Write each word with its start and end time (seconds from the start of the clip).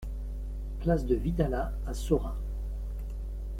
Place 0.79 1.05
de 1.05 1.13
Vidalat 1.13 1.73
à 1.85 1.93
Saurat 1.93 2.35